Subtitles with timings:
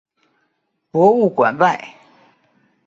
[0.89, 1.95] 博物馆外